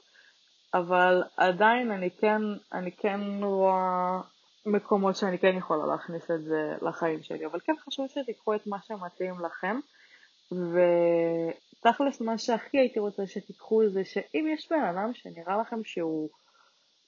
אבל 0.74 1.24
עדיין 1.38 1.92
אני 1.92 2.12
כן, 2.12 2.42
אני 2.74 2.92
כן 2.92 3.22
רואה 3.44 4.20
מקומות 4.66 5.16
שאני 5.16 5.40
כן 5.40 5.56
יכולה 5.58 5.86
להכניס 5.86 6.32
את 6.32 6.44
זה 6.44 6.76
לחיים 6.82 7.24
שלי, 7.24 7.46
אבל 7.46 7.60
כן 7.60 7.74
חשוב 7.86 8.08
שתיקחו 8.08 8.56
את 8.56 8.68
מה 8.68 8.78
שמתאים 8.82 9.36
לכם, 9.46 9.80
ותכלס 10.52 12.22
מה 12.22 12.38
שהכי 12.38 12.78
הייתי 12.78 13.00
רוצה 13.00 13.28
שתיקחו 13.28 13.90
זה 13.90 14.06
שאם 14.06 14.48
יש 14.54 14.72
בן 14.72 14.84
אדם 14.84 15.14
שנראה 15.14 15.62
לכם 15.62 15.84
שהוא 15.84 16.30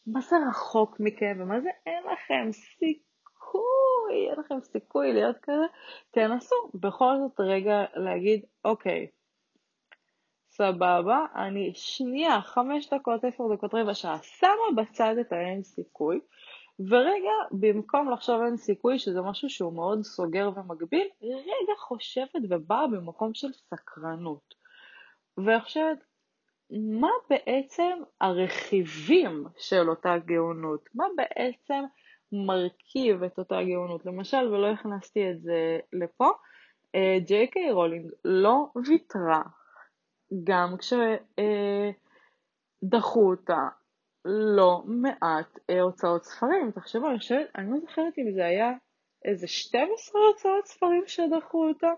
מה 0.08 0.22
זה 0.22 0.36
רחוק 0.50 1.00
מכם 1.00 1.38
ומה 1.40 1.62
זה 1.62 1.70
אין 1.86 2.04
לכם 2.14 2.52
סיכוי, 2.52 4.30
אין 4.30 4.40
לכם 4.40 4.62
סיכוי 4.62 5.14
להיות 5.14 5.36
כזה, 5.42 5.66
תנסו 6.12 6.56
בכל 6.74 7.14
זאת 7.20 7.40
רגע 7.40 7.86
להגיד 7.96 8.46
אוקיי, 8.66 9.08
סבבה, 10.52 11.26
אני 11.36 11.72
שנייה, 11.76 12.42
חמש 12.42 12.94
דקות, 12.94 13.24
עשר 13.24 13.44
דקות, 13.54 13.74
רבע 13.74 13.94
שעה, 13.94 14.18
שמה 14.24 14.84
בצד 14.84 15.16
את 15.22 15.32
האין 15.32 15.64
סיכוי, 15.64 16.20
ורגע, 16.88 17.32
במקום 17.52 18.12
לחשוב 18.12 18.42
אין 18.42 18.58
סיכוי, 18.58 19.00
שזה 19.00 19.22
משהו 19.22 19.50
שהוא 19.50 19.74
מאוד 19.74 20.04
סוגר 20.04 20.50
ומגביל, 20.56 21.08
רגע 21.22 21.74
חושבת 21.80 22.42
ובאה 22.50 22.88
במקום 22.88 23.34
של 23.34 23.54
סקרנות. 23.54 24.56
וחושבת, 25.38 26.04
מה 26.72 27.12
בעצם 27.30 28.00
הרכיבים 28.22 29.46
של 29.58 29.90
אותה 29.90 30.18
גאונות? 30.26 30.90
מה 30.96 31.06
בעצם 31.16 31.84
מרכיב 32.32 33.24
את 33.24 33.38
אותה 33.38 33.64
גאונות? 33.64 34.06
למשל, 34.06 34.54
ולא 34.54 34.68
הכנסתי 34.68 35.32
את 35.32 35.42
זה 35.42 35.80
לפה, 35.94 36.30
אה, 36.96 37.18
ג'יי 37.26 37.48
קיי 37.48 37.72
רולינג 37.72 38.12
לא 38.26 38.68
ויתרה 38.88 39.42
גם 40.44 40.76
כשדחו 42.82 43.30
אותה 43.30 43.68
לא 44.26 44.84
מעט 44.86 45.60
אה, 45.70 45.82
הוצאות 45.82 46.24
ספרים. 46.24 46.72
תחשבו, 46.72 47.10
אני 47.10 47.20
חושבת, 47.20 47.48
אני 47.56 47.72
לא 47.72 47.80
זוכרת 47.80 48.18
אם 48.18 48.32
זה 48.36 48.46
היה 48.46 48.72
איזה 49.26 49.48
12 49.48 50.22
הוצאות 50.22 50.66
ספרים 50.66 51.04
שדחו 51.08 51.68
אותה, 51.68 51.92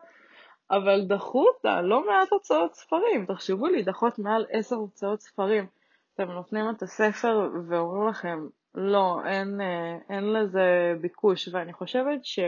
אבל 0.71 1.05
דחו 1.07 1.45
אותה 1.47 1.81
לא 1.81 2.05
מעט 2.05 2.31
הוצאות 2.31 2.73
ספרים. 2.73 3.25
תחשבו 3.25 3.67
לי, 3.67 3.83
דחות 3.83 4.19
מעל 4.19 4.45
10 4.51 4.75
הוצאות 4.75 5.21
ספרים. 5.21 5.67
אתם 6.13 6.31
נותנים 6.31 6.65
את 6.69 6.81
הספר 6.81 7.49
ואומרים 7.69 8.09
לכם, 8.09 8.39
לא, 8.75 9.19
אין, 9.25 9.61
אה, 9.61 9.97
אין 10.15 10.33
לזה 10.33 10.93
ביקוש, 11.01 11.47
ואני 11.47 11.73
חושבת 11.73 12.25
ש... 12.25 12.39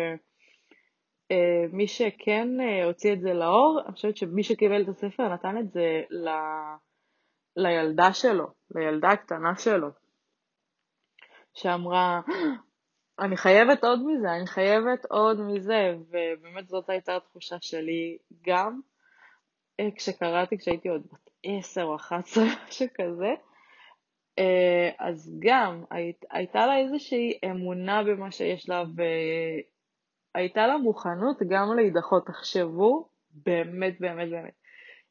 Uh, 1.23 1.35
מי 1.71 1.87
שכן 1.87 2.47
הוציא 2.85 3.13
את 3.13 3.21
זה 3.21 3.33
לאור, 3.33 3.81
אני 3.85 3.93
חושבת 3.93 4.17
שמי 4.17 4.43
שקיבל 4.43 4.81
את 4.81 4.87
הספר 4.89 5.33
נתן 5.33 5.57
את 5.57 5.71
זה 5.71 6.01
ל... 6.09 6.29
לילדה 7.55 8.13
שלו, 8.13 8.47
לילדה 8.75 9.09
הקטנה 9.09 9.55
שלו, 9.55 9.87
שאמרה, 11.53 12.21
אני 13.19 13.37
חייבת 13.37 13.83
עוד 13.83 13.99
מזה, 14.05 14.31
אני 14.31 14.47
חייבת 14.47 15.05
עוד 15.05 15.41
מזה, 15.41 15.95
ובאמת 16.09 16.67
זאת 16.67 16.89
הייתה 16.89 17.15
התחושה 17.15 17.55
שלי 17.61 18.17
גם 18.47 18.79
אה, 19.79 19.89
כשקראתי, 19.95 20.57
כשהייתי 20.57 20.89
עוד 20.89 21.01
בת 21.11 21.29
10 21.43 21.83
או 21.83 21.95
11, 21.95 22.43
משהו 22.67 22.87
כזה. 22.93 23.33
אה, 24.39 24.89
אז 24.99 25.37
גם 25.39 25.83
היית, 25.89 26.25
הייתה 26.31 26.65
לה 26.65 26.77
איזושהי 26.77 27.39
אמונה 27.45 28.03
במה 28.03 28.31
שיש 28.31 28.69
לה, 28.69 28.83
והייתה 30.35 30.67
לה 30.67 30.77
מוכנות 30.77 31.37
גם 31.49 31.75
להידחות. 31.75 32.25
תחשבו, 32.27 33.09
באמת, 33.31 33.99
באמת, 33.99 34.29
באמת, 34.29 34.53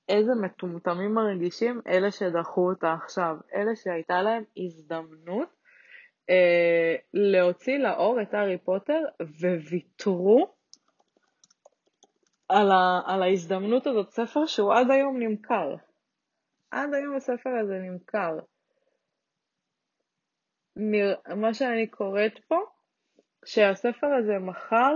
איזה 0.09 0.35
מטומטמים 0.35 1.15
מרגישים 1.15 1.81
אלה 1.87 2.11
שדחו 2.11 2.71
אותה 2.71 2.93
עכשיו, 2.93 3.37
אלה 3.55 3.77
שהייתה 3.77 4.23
להם 4.23 4.45
הזדמנות 4.57 5.49
אה, 6.31 6.97
להוציא 7.15 7.79
לאור 7.79 8.23
את 8.23 8.35
הארי 8.35 8.59
פוטר 8.59 9.01
וויתרו 9.41 10.55
על, 12.49 12.71
ה, 12.71 13.01
על 13.07 13.23
ההזדמנות 13.23 13.87
הזאת, 13.87 14.11
ספר 14.11 14.47
שהוא 14.47 14.75
עד 14.75 14.91
היום 14.91 15.19
נמכר. 15.19 15.75
עד 16.71 16.95
היום 16.95 17.17
הספר 17.17 17.51
הזה 17.51 17.79
נמכר. 17.79 18.39
מה 21.37 21.55
שאני 21.55 21.87
קוראת 21.87 22.39
פה, 22.49 22.59
שהספר 23.45 24.07
הזה 24.07 24.39
מכר 24.39 24.93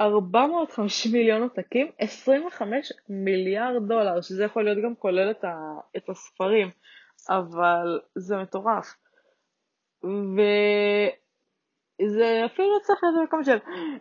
450 0.00 1.12
מיליון 1.12 1.42
עותקים, 1.42 1.90
25 1.98 2.92
מיליארד 3.08 3.88
דולר, 3.88 4.20
שזה 4.20 4.44
יכול 4.44 4.64
להיות 4.64 4.78
גם 4.84 4.94
כולל 4.94 5.30
את, 5.30 5.44
ה, 5.44 5.56
את 5.96 6.08
הספרים, 6.08 6.70
אבל 7.30 8.00
זה 8.14 8.36
מטורף. 8.36 8.96
וזה 12.02 12.42
אפילו 12.46 12.74
לא 12.74 12.78
צריך 12.82 13.00
להיות 13.02 13.14
במקום 13.20 13.44
של 13.44 13.58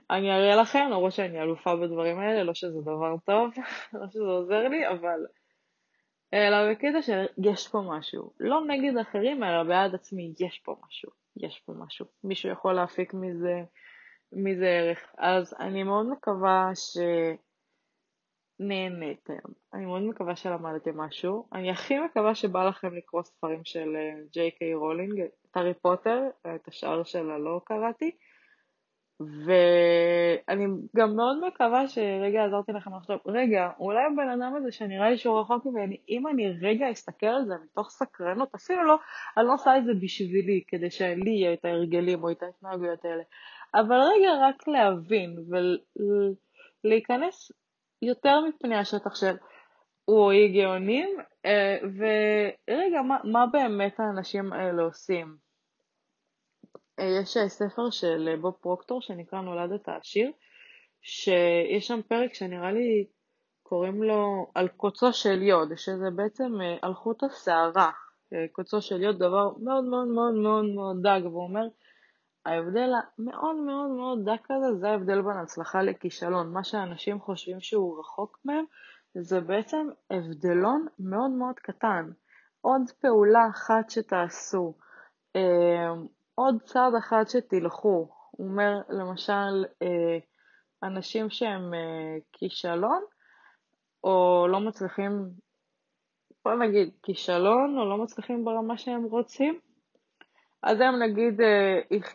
אני 0.09 0.31
אראה 0.31 0.55
לכם, 0.55 0.87
למרות 0.89 1.11
שאני 1.11 1.41
אלופה 1.41 1.75
בדברים 1.75 2.19
האלה, 2.19 2.43
לא 2.43 2.53
שזה 2.53 2.81
דבר 2.81 3.15
טוב, 3.25 3.51
לא 3.93 4.07
שזה 4.09 4.23
עוזר 4.23 4.67
לי, 4.67 4.87
אבל... 4.87 5.25
אלא 6.33 6.71
בקטע 6.71 7.01
שיש 7.01 7.67
פה 7.67 7.81
משהו. 7.87 8.31
לא 8.39 8.65
נגד 8.67 8.97
אחרים, 8.97 9.43
אלא 9.43 9.63
בעד 9.63 9.95
עצמי, 9.95 10.33
יש 10.39 10.59
פה 10.59 10.75
משהו. 10.87 11.09
יש 11.37 11.59
פה 11.65 11.73
משהו. 11.77 12.05
מישהו 12.23 12.51
יכול 12.51 12.73
להפיק 12.73 13.13
מזה 13.13 13.63
מזה 14.33 14.65
ערך. 14.65 15.13
אז 15.17 15.55
אני 15.59 15.83
מאוד 15.83 16.09
מקווה 16.09 16.71
שנהניתם. 18.59 19.49
אני 19.73 19.85
מאוד 19.85 20.01
מקווה 20.01 20.35
שלמדתם 20.35 20.97
משהו. 20.97 21.47
אני 21.53 21.71
הכי 21.71 21.99
מקווה 21.99 22.35
שבא 22.35 22.67
לכם 22.67 22.95
לקרוא 22.95 23.23
ספרים 23.23 23.61
של 23.63 23.95
ג'יי 24.31 24.51
קיי 24.51 24.73
רולינג, 24.73 25.21
את 25.21 25.57
הארי 25.57 25.73
פוטר, 25.73 26.21
את 26.55 26.67
השאר 26.67 27.03
שלה 27.03 27.37
לא 27.37 27.61
קראתי. 27.65 28.11
ואני 29.19 30.65
גם 30.95 31.15
מאוד 31.15 31.47
מקווה 31.47 31.87
שרגע 31.87 32.45
עזרתי 32.45 32.71
לכם 32.71 32.95
לחשוב, 32.95 33.17
רגע, 33.25 33.69
אולי 33.79 34.03
הבן 34.05 34.29
אדם 34.29 34.55
הזה 34.55 34.71
שנראה 34.71 35.09
לי 35.09 35.17
שהוא 35.17 35.39
רחוק 35.39 35.65
ממני, 35.65 35.97
אם 36.09 36.27
אני 36.27 36.51
רגע 36.61 36.91
אסתכל 36.91 37.25
על 37.25 37.45
זה 37.45 37.53
מתוך 37.63 37.89
סקרנות, 37.89 38.55
אפילו 38.55 38.83
לא, 38.83 38.97
אני 39.37 39.45
לא 39.45 39.53
עושה 39.53 39.77
את 39.77 39.85
זה 39.85 39.91
בשבילי, 40.01 40.63
כדי 40.67 40.91
שלי 40.91 41.31
יהיה 41.31 41.53
את 41.53 41.65
ההרגלים 41.65 42.23
או 42.23 42.31
את 42.31 42.43
ההתנהגויות 42.43 43.05
האלה, 43.05 43.23
אבל 43.75 43.95
רגע 43.95 44.31
רק 44.41 44.67
להבין 44.67 45.37
ולהיכנס 46.83 47.51
יותר 48.01 48.39
מפני 48.39 48.75
השטח 48.75 49.15
של 49.15 49.35
היא 50.31 50.61
גאונים, 50.61 51.17
אה, 51.45 51.77
ורגע, 51.97 53.01
מה, 53.01 53.17
מה 53.23 53.45
באמת 53.45 53.99
האנשים 53.99 54.53
האלה 54.53 54.83
עושים? 54.83 55.37
אה, 56.99 57.05
יש 57.21 57.37
ספר 57.47 57.89
של 57.89 58.35
בוב 58.41 58.53
פרוקטור 58.61 59.01
שנקרא 59.01 59.41
נולדת 59.41 59.87
העשיר, 59.87 60.31
שיש 61.01 61.87
שם 61.87 62.01
פרק 62.07 62.33
שנראה 62.33 62.71
לי 62.71 63.05
קוראים 63.63 64.03
לו 64.03 64.51
על 64.55 64.67
קוצו 64.67 65.13
של 65.13 65.41
יוד, 65.41 65.75
שזה 65.75 66.09
בעצם 66.15 66.61
אה, 66.61 66.77
על 66.81 66.93
חוט 66.93 67.23
השערה. 67.23 67.91
קוצו 68.51 68.81
של 68.81 69.01
יוד 69.01 69.19
דבר 69.19 69.49
מאוד 69.63 69.83
מאוד 69.83 70.07
מאוד 70.07 70.33
מאוד 70.33 70.65
מאוד 70.65 70.97
דג, 71.03 71.21
והוא 71.23 71.43
אומר 71.43 71.67
ההבדל 72.45 72.89
המאוד 72.93 73.55
מאוד 73.55 73.89
מאוד 73.89 74.19
דק 74.25 74.51
הזה 74.51 74.75
זה 74.79 74.89
ההבדל 74.89 75.21
בין 75.21 75.37
הצלחה 75.37 75.81
לכישלון. 75.81 76.53
מה 76.53 76.63
שאנשים 76.63 77.19
חושבים 77.19 77.61
שהוא 77.61 77.99
רחוק 77.99 78.39
מהם 78.45 78.65
זה 79.13 79.41
בעצם 79.41 79.87
הבדלון 80.11 80.85
מאוד 80.99 81.31
מאוד 81.31 81.55
קטן. 81.55 82.11
עוד 82.61 82.81
פעולה 83.01 83.47
אחת 83.49 83.89
שתעשו, 83.89 84.73
אה, 85.35 85.93
עוד 86.35 86.55
צעד 86.63 86.95
אחד 86.95 87.23
שתלכו. 87.27 88.09
הוא 88.31 88.47
אומר 88.47 88.81
למשל, 88.89 89.65
אה, 89.81 90.17
אנשים 90.83 91.29
שהם 91.29 91.73
כישלון, 92.33 93.03
או 94.03 94.47
לא 94.49 94.59
מצליחים, 94.59 95.29
בוא 96.45 96.53
נגיד 96.53 96.89
כישלון, 97.03 97.77
או 97.77 97.89
לא 97.89 97.97
מצליחים 97.97 98.45
ברמה 98.45 98.77
שהם 98.77 99.03
רוצים, 99.03 99.59
אז 100.63 100.81
הם 100.81 101.03
נגיד 101.03 101.39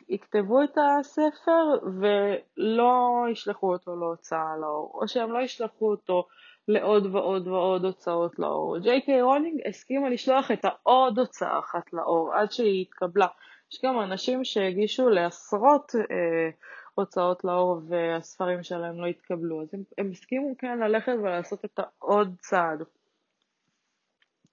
יכתבו 0.08 0.62
את 0.62 0.78
הספר 0.78 1.88
ולא 2.00 3.24
ישלחו 3.32 3.72
אותו 3.72 3.96
להוצאה 3.96 4.56
לאור, 4.60 4.90
או 4.94 5.08
שהם 5.08 5.32
לא 5.32 5.38
ישלחו 5.38 5.90
אותו 5.90 6.26
לעוד 6.68 7.06
ועוד 7.06 7.48
ועוד 7.48 7.84
הוצאות 7.84 8.38
לאור. 8.38 8.78
ג'יי 8.78 9.02
קיי 9.02 9.22
רולינג 9.22 9.60
הסכימה 9.68 10.08
לשלוח 10.08 10.50
את 10.50 10.64
העוד 10.64 11.18
הוצאה 11.18 11.58
אחת 11.58 11.92
לאור 11.92 12.34
עד 12.34 12.52
שהיא 12.52 12.82
התקבלה. 12.82 13.26
יש 13.72 13.80
גם 13.84 14.00
אנשים 14.00 14.44
שהגישו 14.44 15.08
לעשרות 15.08 15.92
אה, 15.94 16.50
הוצאות 16.94 17.44
לאור 17.44 17.80
והספרים 17.88 18.62
שלהם 18.62 19.00
לא 19.00 19.06
התקבלו, 19.06 19.62
אז 19.62 19.74
הם, 19.74 19.82
הם 19.98 20.10
הסכימו 20.10 20.54
כן 20.58 20.78
ללכת 20.78 21.12
ולעשות 21.22 21.64
את 21.64 21.78
העוד 21.78 22.34
צעד. 22.38 22.82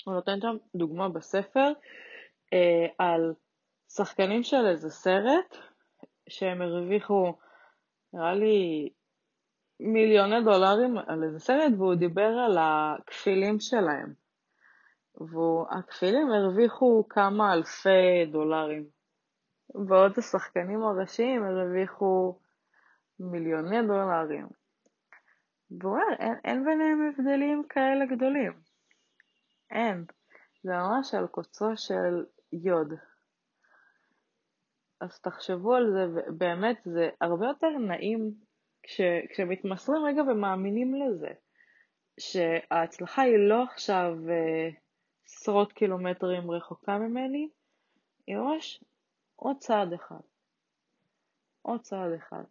הוא 0.06 0.14
נותן 0.14 0.42
שם 0.42 0.58
דוגמה 0.76 1.10
בספר 1.10 1.72
אה, 2.54 2.86
על 2.98 3.34
שחקנים 3.96 4.44
של 4.44 4.66
איזה 4.66 4.90
סרט 4.90 5.58
שהם 6.30 6.62
הרוויחו, 6.62 7.34
נראה 8.14 8.34
לי, 8.34 8.90
מיליוני 9.80 10.44
דולרים 10.44 10.98
על 10.98 11.24
איזה 11.24 11.40
סרט, 11.40 11.74
והוא 11.78 11.96
דיבר 11.96 12.30
על 12.46 12.58
הכפילים 12.60 13.60
שלהם. 13.60 14.14
והכפילים 15.16 16.32
הרוויחו 16.32 17.08
כמה 17.10 17.54
אלפי 17.54 18.26
דולרים. 18.32 18.86
בעוד 19.76 20.12
השחקנים 20.18 20.84
הראשיים 20.84 21.44
הרוויחו 21.44 22.40
מיליוני 23.20 23.82
דולרים. 23.88 24.48
והוא 25.82 25.94
אומר, 25.94 26.16
אין, 26.20 26.34
אין 26.46 26.66
ביניהם 26.66 27.10
הבדלים 27.10 27.64
כאלה 27.70 28.06
גדולים. 28.16 28.54
אין. 29.72 30.06
זה 30.64 30.72
ממש 30.72 31.14
על 31.14 31.28
קוצו 31.28 31.66
של 31.76 32.26
יוד. 32.54 32.94
אז 35.02 35.20
תחשבו 35.20 35.76
על 35.76 35.92
זה, 35.92 36.22
באמת 36.32 36.82
זה 36.86 37.10
הרבה 37.22 37.48
יותר 37.48 37.70
נעים 37.70 38.34
כש, 38.84 39.02
כשמתמסרים 39.30 40.06
רגע 40.06 40.22
ומאמינים 40.22 40.96
לזה, 40.96 41.30
שההצלחה 42.20 43.22
היא 43.22 43.38
לא 43.38 43.64
עכשיו 43.64 44.14
אה, 44.30 44.70
עשרות 45.26 45.74
קילומטרים 45.74 46.52
רחוקה 46.52 46.98
ממני, 46.98 47.50
היא 48.28 48.36
ממש 48.36 48.84
עוד 49.36 49.58
צעד 49.60 49.94
אחד. 49.94 50.22
עוד 51.62 51.82
צעד 51.82 52.12
אחד. 52.14 52.44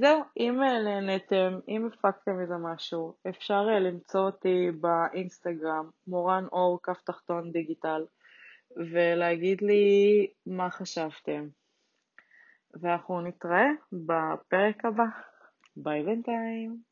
זהו, 0.00 0.22
אם 0.36 0.62
אה, 0.62 0.82
נהנתם, 0.82 1.58
אם 1.68 1.86
הפקתם 1.92 2.42
מזה 2.42 2.56
משהו, 2.56 3.14
אפשר 3.28 3.66
אה, 3.68 3.80
למצוא 3.80 4.20
אותי 4.20 4.70
באינסטגרם, 4.80 5.90
מורן 6.06 6.44
אור, 6.52 6.78
כף 6.82 7.02
תחתון 7.02 7.52
דיגיטל. 7.52 8.04
ולהגיד 8.76 9.62
לי 9.62 10.26
מה 10.46 10.70
חשבתם. 10.70 11.48
ואנחנו 12.80 13.20
נתראה 13.20 13.66
בפרק 13.92 14.84
הבא. 14.84 15.04
ביי 15.76 16.02
בינתיים. 16.02 16.91